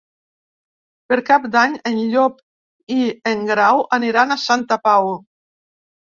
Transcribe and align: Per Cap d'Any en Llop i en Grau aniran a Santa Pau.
Per 1.11 1.17
Cap 1.25 1.43
d'Any 1.55 1.73
en 1.89 1.99
Llop 2.13 2.39
i 2.95 3.01
en 3.33 3.43
Grau 3.49 3.83
aniran 3.99 4.33
a 4.33 4.39
Santa 4.45 4.79
Pau. 4.89 5.11